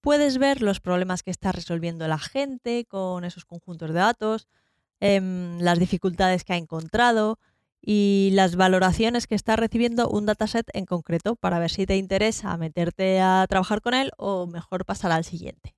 puedes 0.00 0.38
ver 0.38 0.62
los 0.62 0.80
problemas 0.80 1.22
que 1.22 1.30
está 1.30 1.52
resolviendo 1.52 2.06
la 2.08 2.18
gente 2.18 2.84
con 2.86 3.24
esos 3.24 3.44
conjuntos 3.44 3.88
de 3.90 3.98
datos, 3.98 4.48
Em, 5.00 5.60
las 5.60 5.78
dificultades 5.78 6.42
que 6.42 6.54
ha 6.54 6.56
encontrado 6.56 7.38
y 7.80 8.30
las 8.32 8.56
valoraciones 8.56 9.28
que 9.28 9.36
está 9.36 9.54
recibiendo 9.54 10.08
un 10.08 10.26
dataset 10.26 10.68
en 10.74 10.86
concreto 10.86 11.36
para 11.36 11.60
ver 11.60 11.70
si 11.70 11.86
te 11.86 11.96
interesa 11.96 12.56
meterte 12.56 13.20
a 13.20 13.46
trabajar 13.48 13.80
con 13.80 13.94
él 13.94 14.10
o 14.16 14.48
mejor 14.48 14.84
pasar 14.84 15.12
al 15.12 15.24
siguiente. 15.24 15.76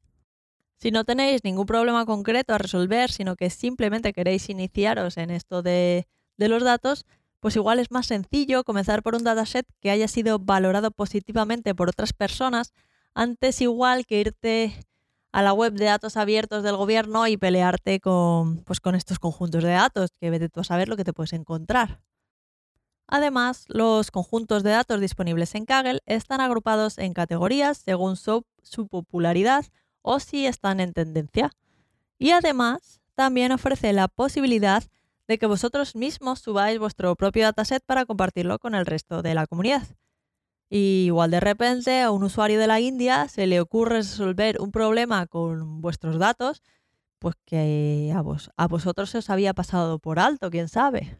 Si 0.79 0.91
no 0.91 1.05
tenéis 1.05 1.45
ningún 1.45 1.67
problema 1.67 2.07
concreto 2.07 2.55
a 2.55 2.59
resolver, 2.59 3.11
sino 3.11 3.37
que 3.37 3.51
simplemente 3.51 4.15
queréis 4.15 4.49
iniciaros 4.49 5.19
en 5.19 5.31
esto 5.31 5.61
de, 5.61 6.07
de 6.39 6.49
los 6.49 6.65
datos, 6.65 7.05
pues 7.41 7.57
igual 7.57 7.79
es 7.79 7.91
más 7.91 8.07
sencillo 8.07 8.65
comenzar 8.65 9.03
por 9.03 9.15
un 9.15 9.25
dataset 9.25 9.67
que 9.81 9.91
haya 9.91 10.09
sido 10.09 10.39
valorado 10.39 10.91
positivamente 10.91 11.75
por 11.75 11.89
otras 11.89 12.13
personas 12.13 12.73
antes 13.15 13.61
igual 13.61 14.07
que 14.07 14.21
irte 14.21 14.87
a 15.33 15.43
la 15.43 15.53
web 15.53 15.73
de 15.73 15.87
datos 15.87 16.17
abiertos 16.17 16.63
del 16.63 16.77
gobierno 16.77 17.27
y 17.27 17.37
pelearte 17.37 18.01
con, 18.01 18.59
pues, 18.65 18.81
con 18.81 18.95
estos 18.95 19.19
conjuntos 19.19 19.63
de 19.63 19.71
datos, 19.71 20.11
que 20.21 20.31
vete 20.31 20.49
tú 20.49 20.61
a 20.61 20.65
saber 20.65 20.89
lo 20.89 20.97
que 20.97 21.05
te 21.05 21.13
puedes 21.13 21.33
encontrar. 21.33 22.01
Además, 23.07 23.65
los 23.69 24.11
conjuntos 24.11 24.63
de 24.63 24.71
datos 24.71 25.01
disponibles 25.01 25.55
en 25.55 25.67
Kaggle 25.67 26.01
están 26.07 26.41
agrupados 26.41 26.99
en 26.99 27.13
categorías 27.13 27.79
según 27.79 28.17
su, 28.17 28.45
su 28.63 28.87
popularidad 28.87 29.67
o 30.03 30.21
si 30.21 30.47
están 30.47 30.81
en 30.81 30.93
tendencia. 30.93 31.51
Y 32.19 32.31
además, 32.31 33.01
también 33.15 33.53
ofrece 33.53 33.93
la 33.93 34.09
posibilidad 34.09 34.85
de 35.31 35.39
que 35.39 35.47
vosotros 35.47 35.95
mismos 35.95 36.41
subáis 36.41 36.81
vuestro 36.81 37.15
propio 37.15 37.45
dataset 37.45 37.85
para 37.87 38.05
compartirlo 38.05 38.59
con 38.59 38.75
el 38.75 38.85
resto 38.85 39.23
de 39.23 39.35
la 39.35 39.47
comunidad. 39.47 39.87
Y 40.69 41.05
igual 41.07 41.31
de 41.31 41.39
repente 41.39 42.03
a 42.03 42.11
un 42.11 42.25
usuario 42.25 42.59
de 42.59 42.67
la 42.67 42.81
India 42.81 43.29
se 43.29 43.47
le 43.47 43.61
ocurre 43.61 43.99
resolver 43.99 44.61
un 44.61 44.73
problema 44.73 45.29
con 45.29 45.81
vuestros 45.83 46.19
datos, 46.19 46.65
pues 47.21 47.37
que 47.45 48.13
a, 48.13 48.23
vos, 48.23 48.51
a 48.57 48.67
vosotros 48.67 49.11
se 49.11 49.19
os 49.19 49.31
había 49.31 49.55
pasado 49.55 50.01
por 50.01 50.19
alto, 50.19 50.51
quién 50.51 50.69
sabe. 50.69 51.17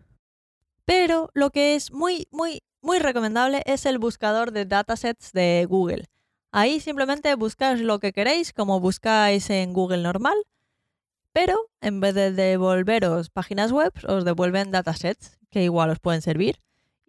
Pero 0.85 1.31
lo 1.33 1.51
que 1.51 1.77
es 1.77 1.93
muy, 1.93 2.27
muy, 2.33 2.65
muy 2.83 2.99
recomendable 2.99 3.63
es 3.65 3.87
el 3.87 4.01
buscador 4.01 4.51
de 4.51 4.65
datasets 4.65 5.31
de 5.31 5.67
Google. 5.69 6.07
Ahí 6.51 6.81
simplemente 6.81 7.33
buscáis 7.37 7.81
lo 7.81 8.01
que 8.01 8.13
queréis, 8.13 8.53
como 8.53 8.81
buscáis 8.81 9.51
en 9.51 9.73
Google 9.73 10.03
normal, 10.03 10.37
pero 11.33 11.71
en 11.81 12.01
vez 12.01 12.15
de 12.15 12.33
devolveros 12.33 13.31
páginas 13.31 13.73
web, 13.73 13.93
os 14.07 14.25
devuelven 14.25 14.71
datasets 14.71 15.39
que 15.51 15.63
igual 15.63 15.91
os 15.91 15.99
pueden 15.99 16.23
servir 16.23 16.61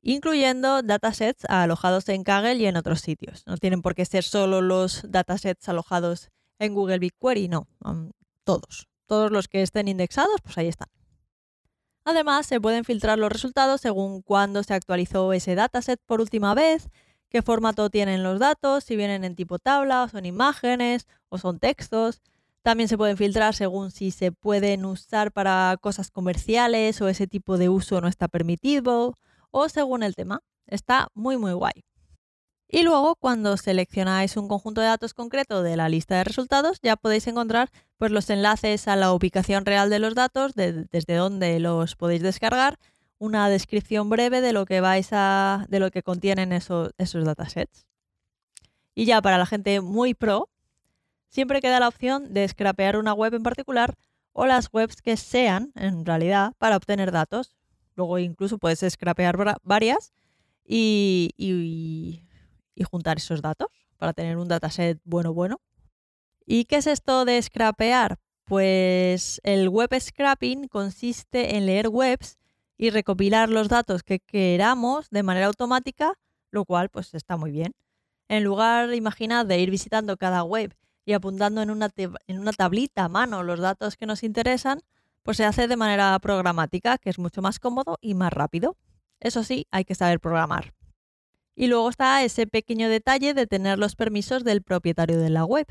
incluyendo 0.01 0.81
datasets 0.81 1.45
alojados 1.45 2.09
en 2.09 2.23
Kaggle 2.23 2.55
y 2.55 2.65
en 2.65 2.77
otros 2.77 3.01
sitios. 3.01 3.43
No 3.45 3.57
tienen 3.57 3.81
por 3.81 3.95
qué 3.95 4.05
ser 4.05 4.23
solo 4.23 4.61
los 4.61 5.03
datasets 5.07 5.69
alojados 5.69 6.29
en 6.59 6.73
Google 6.73 6.99
BigQuery, 6.99 7.47
no, 7.47 7.67
todos. 8.43 8.87
Todos 9.07 9.31
los 9.31 9.47
que 9.47 9.61
estén 9.61 9.87
indexados, 9.87 10.41
pues 10.43 10.57
ahí 10.57 10.67
están. 10.67 10.87
Además, 12.03 12.47
se 12.47 12.59
pueden 12.59 12.83
filtrar 12.83 13.19
los 13.19 13.31
resultados 13.31 13.81
según 13.81 14.21
cuándo 14.21 14.63
se 14.63 14.73
actualizó 14.73 15.33
ese 15.33 15.53
dataset 15.53 15.99
por 16.05 16.19
última 16.19 16.55
vez, 16.55 16.89
qué 17.29 17.41
formato 17.41 17.89
tienen 17.89 18.23
los 18.23 18.39
datos, 18.39 18.83
si 18.83 18.95
vienen 18.95 19.23
en 19.23 19.35
tipo 19.35 19.59
tabla, 19.59 20.03
o 20.03 20.09
son 20.09 20.25
imágenes 20.25 21.07
o 21.29 21.37
son 21.37 21.59
textos. 21.59 22.21
También 22.63 22.87
se 22.87 22.97
pueden 22.97 23.17
filtrar 23.17 23.55
según 23.55 23.91
si 23.91 24.11
se 24.11 24.31
pueden 24.31 24.85
usar 24.85 25.31
para 25.31 25.77
cosas 25.81 26.11
comerciales 26.11 27.01
o 27.01 27.07
ese 27.07 27.27
tipo 27.27 27.57
de 27.57 27.69
uso 27.69 28.01
no 28.01 28.07
está 28.07 28.27
permitido 28.27 29.17
o 29.49 29.69
según 29.69 30.03
el 30.03 30.15
tema. 30.15 30.41
Está 30.67 31.07
muy 31.13 31.37
muy 31.37 31.53
guay. 31.53 31.83
Y 32.73 32.83
luego 32.83 33.15
cuando 33.15 33.57
seleccionáis 33.57 34.37
un 34.37 34.47
conjunto 34.47 34.79
de 34.79 34.87
datos 34.87 35.13
concreto 35.13 35.61
de 35.61 35.75
la 35.75 35.89
lista 35.89 36.15
de 36.15 36.23
resultados 36.23 36.79
ya 36.81 36.95
podéis 36.95 37.27
encontrar 37.27 37.69
pues, 37.97 38.11
los 38.11 38.29
enlaces 38.29 38.87
a 38.87 38.95
la 38.95 39.11
ubicación 39.11 39.65
real 39.65 39.89
de 39.89 39.99
los 39.99 40.15
datos, 40.15 40.53
desde 40.55 41.15
donde 41.15 41.59
los 41.59 41.97
podéis 41.97 42.21
descargar, 42.21 42.79
una 43.17 43.49
descripción 43.49 44.09
breve 44.09 44.39
de 44.39 44.53
lo 44.53 44.65
que 44.65 44.79
vais 44.79 45.09
a, 45.11 45.65
de 45.67 45.79
lo 45.79 45.91
que 45.91 46.01
contienen 46.01 46.53
esos, 46.53 46.91
esos 46.97 47.25
datasets. 47.25 47.85
Y 48.95 49.05
ya 49.05 49.21
para 49.21 49.37
la 49.37 49.45
gente 49.45 49.81
muy 49.81 50.13
pro, 50.13 50.49
siempre 51.31 51.61
queda 51.61 51.79
la 51.79 51.87
opción 51.87 52.33
de 52.33 52.47
scrapear 52.47 52.97
una 52.97 53.13
web 53.13 53.33
en 53.33 53.41
particular 53.41 53.95
o 54.33 54.45
las 54.45 54.69
webs 54.71 55.01
que 55.01 55.17
sean, 55.17 55.71
en 55.75 56.05
realidad, 56.05 56.53
para 56.59 56.77
obtener 56.77 57.11
datos. 57.11 57.55
Luego 57.95 58.19
incluso 58.19 58.57
puedes 58.57 58.85
scrapear 58.87 59.37
varias 59.63 60.13
y, 60.65 61.31
y, 61.37 62.23
juntar 62.83 63.17
esos 63.17 63.41
datos 63.43 63.67
para 63.97 64.13
tener 64.13 64.37
un 64.37 64.47
dataset 64.47 64.99
bueno, 65.03 65.33
bueno. 65.33 65.61
¿Y 66.45 66.65
qué 66.65 66.77
es 66.77 66.87
esto 66.87 67.25
de 67.25 67.41
scrapear? 67.41 68.17
Pues 68.45 69.39
el 69.43 69.69
web 69.69 69.89
scrapping 69.99 70.67
consiste 70.67 71.55
en 71.55 71.67
leer 71.67 71.87
webs 71.89 72.39
y 72.77 72.89
recopilar 72.89 73.49
los 73.49 73.69
datos 73.69 74.01
que 74.01 74.19
queramos 74.19 75.09
de 75.11 75.23
manera 75.23 75.45
automática, 75.45 76.13
lo 76.49 76.65
cual 76.65 76.89
pues 76.89 77.13
está 77.13 77.37
muy 77.37 77.51
bien. 77.51 77.73
En 78.27 78.43
lugar, 78.43 78.93
imaginad, 78.93 79.45
de 79.45 79.59
ir 79.59 79.69
visitando 79.69 80.17
cada 80.17 80.43
web 80.43 80.75
y 81.05 81.13
apuntando 81.13 81.61
en 81.61 81.71
una, 81.71 81.89
en 81.95 82.39
una 82.39 82.53
tablita 82.53 83.05
a 83.05 83.09
mano 83.09 83.43
los 83.43 83.59
datos 83.59 83.95
que 83.97 84.05
nos 84.05 84.23
interesan, 84.23 84.81
pues 85.23 85.37
se 85.37 85.45
hace 85.45 85.67
de 85.67 85.77
manera 85.77 86.17
programática, 86.19 86.97
que 86.97 87.09
es 87.09 87.19
mucho 87.19 87.41
más 87.41 87.59
cómodo 87.59 87.97
y 88.01 88.13
más 88.13 88.33
rápido. 88.33 88.77
Eso 89.19 89.43
sí, 89.43 89.67
hay 89.71 89.85
que 89.85 89.95
saber 89.95 90.19
programar. 90.19 90.73
Y 91.55 91.67
luego 91.67 91.89
está 91.89 92.23
ese 92.23 92.47
pequeño 92.47 92.89
detalle 92.89 93.33
de 93.33 93.45
tener 93.45 93.77
los 93.77 93.95
permisos 93.95 94.43
del 94.43 94.63
propietario 94.63 95.19
de 95.19 95.29
la 95.29 95.45
web. 95.45 95.67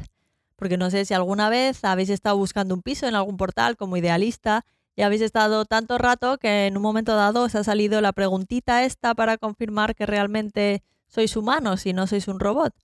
Porque 0.57 0.77
no 0.77 0.91
sé 0.91 1.05
si 1.05 1.15
alguna 1.15 1.49
vez 1.49 1.85
habéis 1.85 2.11
estado 2.11 2.37
buscando 2.37 2.75
un 2.75 2.83
piso 2.83 3.07
en 3.09 3.15
algún 3.15 3.37
portal 3.37 3.77
como 3.77 3.97
idealista 3.97 4.65
y 4.95 5.03
habéis 5.03 5.23
estado 5.23 5.65
tanto 5.65 5.97
rato 5.97 6.39
que 6.39 6.67
en 6.67 6.77
un 6.77 6.83
momento 6.83 7.17
dado 7.17 7.43
os 7.43 7.55
ha 7.55 7.65
salido 7.65 8.01
la 8.01 8.13
preguntita 8.13 8.85
esta 8.85 9.15
para 9.15 9.39
confirmar 9.39 9.95
que 9.95 10.07
realmente 10.07 10.83
sois 11.09 11.37
humanos 11.37 11.87
y 11.87 11.93
no 11.93 12.07
sois 12.07 12.29
un 12.29 12.39
robot. 12.39 12.75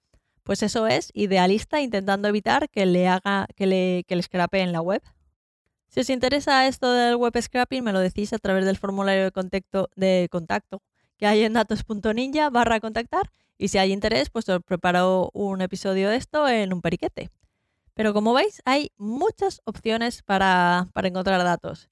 Pues 0.47 0.63
eso 0.63 0.87
es 0.87 1.11
idealista 1.13 1.81
intentando 1.81 2.29
evitar 2.29 2.71
que 2.71 2.87
le 2.87 3.09
haga 3.09 3.49
que 3.57 3.67
le, 3.67 4.05
que 4.07 4.15
le 4.15 4.67
la 4.69 4.81
web. 4.81 5.03
Si 5.89 5.99
os 5.99 6.09
interesa 6.09 6.69
esto 6.69 6.93
del 6.93 7.17
web 7.17 7.37
scrapping, 7.37 7.83
me 7.83 7.93
lo 7.93 7.99
decís 7.99 8.33
a 8.33 8.39
través 8.39 8.65
del 8.65 8.77
formulario 8.77 9.25
de 9.25 9.33
contacto, 9.33 9.91
de 9.97 10.29
contacto 10.31 10.83
que 11.17 11.27
hay 11.27 11.43
en 11.43 11.55
datos.ninja 11.55 12.49
barra 12.51 12.79
contactar 12.79 13.33
y 13.59 13.69
si 13.69 13.79
hay 13.79 13.93
interés, 13.93 14.31
pues 14.31 14.49
os 14.49 14.63
preparo 14.63 15.31
un 15.33 15.63
episodio 15.63 16.11
de 16.11 16.17
esto 16.17 16.47
en 16.47 16.73
un 16.73 16.81
periquete. 16.81 17.31
Pero 17.95 18.15
como 18.15 18.33
veis, 18.33 18.63
hay 18.65 18.93
muchas 18.97 19.61
opciones 19.65 20.23
para, 20.23 20.91
para 20.93 21.09
encontrar 21.09 21.43
datos. 21.43 21.91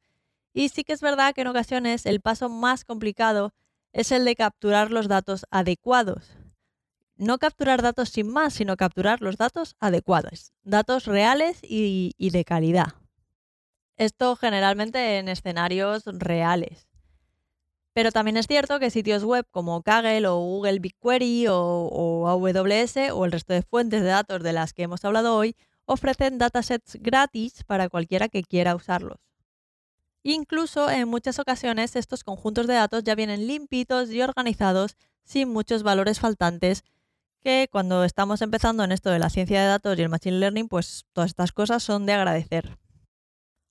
Y 0.53 0.69
sí 0.69 0.85
que 0.85 0.93
es 0.93 1.01
verdad 1.01 1.35
que 1.35 1.41
en 1.41 1.49
ocasiones 1.49 2.07
el 2.07 2.21
paso 2.21 2.49
más 2.49 2.85
complicado 2.85 3.53
es 3.93 4.13
el 4.13 4.25
de 4.25 4.37
capturar 4.37 4.93
los 4.93 5.09
datos 5.09 5.45
adecuados. 5.51 6.44
No 7.17 7.39
capturar 7.39 7.81
datos 7.81 8.09
sin 8.09 8.29
más, 8.29 8.55
sino 8.55 8.77
capturar 8.77 9.21
los 9.21 9.37
datos 9.37 9.77
adecuados, 9.79 10.53
datos 10.65 11.05
reales 11.05 11.59
y, 11.63 12.13
de 12.19 12.45
calidad. 12.45 12.95
Esto 13.97 14.35
generalmente 14.35 15.19
en 15.19 15.29
escenarios 15.29 16.05
reales. 16.07 16.89
Pero 17.93 18.11
también 18.11 18.37
es 18.37 18.49
cierto 18.49 18.81
que 18.81 18.91
sitios 18.91 19.23
web 19.23 19.47
como 19.53 19.83
Kaggle 19.83 20.27
o 20.27 20.39
Google 20.39 20.81
BigQuery 20.81 21.47
o, 21.49 22.27
AWS 22.27 23.13
o 23.13 23.25
el 23.25 23.31
resto 23.31 23.53
de 23.53 23.63
fuentes 23.63 24.03
de 24.03 24.09
datos 24.09 24.43
de 24.43 24.53
las 24.53 24.73
que 24.73 24.83
hemos 24.83 25.05
hablado 25.05 25.37
hoy 25.37 25.55
ofrecen 25.87 26.39
datasets 26.39 26.99
gratis 27.01 27.63
para 27.63 27.89
cualquiera 27.89 28.29
que 28.29 28.43
quiera 28.43 28.75
usarlos. 28.75 29.19
Incluso 30.25 30.91
en 30.91 31.07
muchas 31.07 31.39
ocasiones 31.39 31.95
estos 31.95 32.25
conjuntos 32.25 32.67
de 32.67 32.75
datos 32.75 33.05
ya 33.05 33.15
vienen 33.15 33.47
limpitos 33.47 34.11
y 34.11 34.23
organizados 34.23 34.97
sin 35.23 35.51
muchos 35.51 35.85
valores 35.85 36.19
faltantes 36.19 36.83
que 37.45 37.69
cuando 37.71 38.05
estamos 38.05 38.41
empezando 38.41 38.83
en 38.83 38.91
esto 38.91 39.11
de 39.11 39.19
la 39.19 39.29
ciencia 39.29 39.61
de 39.61 39.69
datos 39.69 39.99
y 39.99 40.03
el 40.03 40.09
machine 40.09 40.39
learning, 40.39 40.67
pues 40.67 41.05
todas 41.13 41.29
estas 41.31 41.53
cosas 41.53 41.83
son 41.83 42.07
de 42.07 42.15
agradecer. 42.15 42.79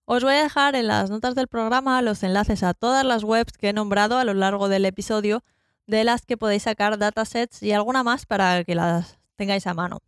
Os 0.05 0.23
voy 0.23 0.35
a 0.35 0.43
dejar 0.43 0.75
en 0.75 0.87
las 0.87 1.09
notas 1.09 1.33
del 1.33 1.47
programa 1.47 2.01
los 2.03 2.21
enlaces 2.21 2.61
a 2.61 2.75
todas 2.75 3.03
las 3.03 3.23
webs 3.23 3.53
que 3.53 3.69
he 3.69 3.73
nombrado 3.73 4.19
a 4.19 4.25
lo 4.25 4.35
largo 4.35 4.69
del 4.69 4.85
episodio, 4.85 5.43
de 5.87 6.03
las 6.03 6.25
que 6.25 6.37
podéis 6.37 6.63
sacar 6.63 6.99
datasets 6.99 7.63
y 7.63 7.71
alguna 7.71 8.03
más 8.03 8.27
para 8.27 8.63
que 8.63 8.75
las 8.75 9.17
tengáis 9.37 9.65
a 9.65 9.73
mano. 9.73 9.99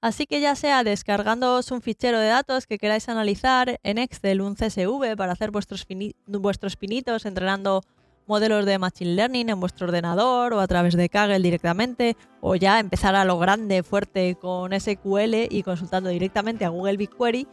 Así 0.00 0.26
que 0.26 0.40
ya 0.40 0.54
sea 0.54 0.84
descargándoos 0.84 1.72
un 1.72 1.82
fichero 1.82 2.20
de 2.20 2.28
datos 2.28 2.66
que 2.66 2.78
queráis 2.78 3.08
analizar 3.08 3.80
en 3.82 3.98
Excel, 3.98 4.40
un 4.40 4.54
CSV 4.54 5.16
para 5.16 5.32
hacer 5.32 5.50
vuestros, 5.50 5.86
vuestros 6.26 6.76
pinitos 6.76 7.26
entrenando 7.26 7.82
modelos 8.30 8.64
de 8.64 8.78
Machine 8.78 9.16
Learning 9.16 9.48
en 9.50 9.58
vuestro 9.58 9.88
ordenador 9.88 10.54
o 10.54 10.60
a 10.60 10.68
través 10.68 10.94
de 10.96 11.08
Kaggle 11.08 11.40
directamente, 11.40 12.16
o 12.40 12.54
ya 12.54 12.78
empezar 12.78 13.16
a 13.16 13.24
lo 13.24 13.38
grande, 13.38 13.82
fuerte 13.82 14.36
con 14.40 14.72
SQL 14.72 15.48
y 15.50 15.64
consultando 15.64 16.10
directamente 16.10 16.64
a 16.64 16.68
Google 16.68 16.96
BigQuery, 16.96 17.48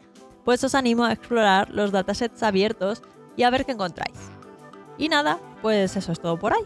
pues 0.46 0.64
os 0.64 0.76
animo 0.76 1.04
a 1.04 1.14
explorar 1.14 1.72
los 1.72 1.92
datasets 1.92 2.44
abiertos 2.44 3.02
y 3.36 3.42
a 3.42 3.50
ver 3.50 3.66
qué 3.66 3.72
encontráis. 3.72 4.20
Y 5.00 5.10
nada, 5.10 5.40
pues 5.64 5.98
eso 5.98 6.12
es 6.12 6.20
todo 6.20 6.38
por 6.38 6.54
ahí. 6.54 6.64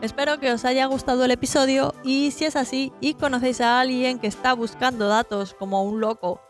Espero 0.00 0.40
que 0.40 0.50
os 0.50 0.64
haya 0.64 0.86
gustado 0.86 1.26
el 1.26 1.30
episodio 1.30 1.94
y 2.02 2.30
si 2.30 2.46
es 2.46 2.56
así 2.56 2.94
y 3.00 3.12
conocéis 3.12 3.60
a 3.60 3.78
alguien 3.78 4.18
que 4.18 4.26
está 4.26 4.54
buscando 4.54 5.06
datos 5.06 5.52
como 5.52 5.84
un 5.84 6.00
loco 6.00 6.40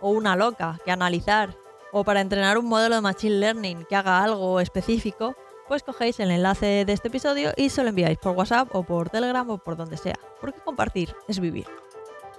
o 0.00 0.10
una 0.10 0.36
loca 0.36 0.78
que 0.84 0.92
analizar 0.92 1.56
o 1.92 2.04
para 2.04 2.20
entrenar 2.20 2.56
un 2.56 2.66
modelo 2.66 2.94
de 2.94 3.00
Machine 3.00 3.38
Learning 3.38 3.84
que 3.88 3.96
haga 3.96 4.22
algo 4.22 4.60
específico, 4.60 5.34
pues 5.68 5.82
cogéis 5.82 6.18
el 6.20 6.30
enlace 6.30 6.84
de 6.84 6.92
este 6.92 7.08
episodio 7.08 7.52
y 7.56 7.68
se 7.68 7.82
lo 7.82 7.90
enviáis 7.90 8.18
por 8.18 8.32
WhatsApp 8.32 8.74
o 8.74 8.82
por 8.82 9.10
Telegram 9.10 9.48
o 9.50 9.58
por 9.58 9.76
donde 9.76 9.96
sea, 9.96 10.18
porque 10.40 10.60
compartir 10.60 11.14
es 11.28 11.38
vivir. 11.38 11.66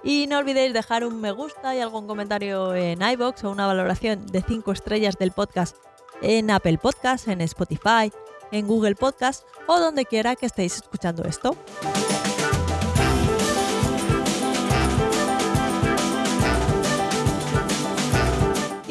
Y 0.02 0.26
no 0.26 0.38
olvidéis 0.38 0.72
dejar 0.72 1.04
un 1.04 1.20
me 1.20 1.30
gusta 1.30 1.74
y 1.74 1.80
algún 1.80 2.06
comentario 2.06 2.74
en 2.74 3.00
iBox 3.02 3.44
o 3.44 3.50
una 3.50 3.66
valoración 3.66 4.26
de 4.26 4.42
5 4.42 4.72
estrellas 4.72 5.16
del 5.18 5.30
podcast 5.30 5.76
en 6.22 6.50
Apple 6.50 6.78
Podcast, 6.78 7.28
en 7.28 7.40
Spotify, 7.42 8.12
en 8.50 8.66
Google 8.66 8.94
Podcast 8.94 9.44
o 9.66 9.78
donde 9.78 10.06
quiera 10.06 10.36
que 10.36 10.46
estéis 10.46 10.76
escuchando 10.76 11.24
esto. 11.24 11.56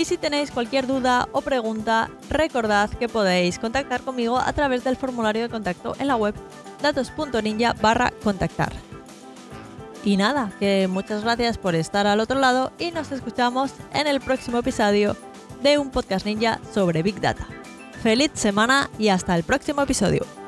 Si 0.09 0.17
tenéis 0.17 0.49
cualquier 0.49 0.87
duda 0.87 1.29
o 1.33 1.41
pregunta, 1.41 2.09
recordad 2.31 2.89
que 2.89 3.07
podéis 3.07 3.59
contactar 3.59 4.01
conmigo 4.01 4.39
a 4.39 4.51
través 4.53 4.83
del 4.83 4.95
formulario 4.95 5.43
de 5.43 5.49
contacto 5.49 5.95
en 5.99 6.07
la 6.07 6.15
web 6.15 6.33
datos.ninja 6.81 7.73
barra 7.73 8.11
contactar. 8.23 8.73
Y 10.03 10.17
nada, 10.17 10.51
que 10.59 10.87
muchas 10.89 11.23
gracias 11.23 11.59
por 11.59 11.75
estar 11.75 12.07
al 12.07 12.21
otro 12.21 12.39
lado 12.39 12.71
y 12.79 12.89
nos 12.89 13.11
escuchamos 13.11 13.71
en 13.93 14.07
el 14.07 14.19
próximo 14.19 14.57
episodio 14.57 15.15
de 15.61 15.77
un 15.77 15.91
podcast 15.91 16.25
ninja 16.25 16.59
sobre 16.73 17.03
Big 17.03 17.21
Data. 17.21 17.45
Feliz 18.01 18.31
semana 18.33 18.89
y 18.97 19.09
hasta 19.09 19.35
el 19.35 19.43
próximo 19.43 19.83
episodio. 19.83 20.38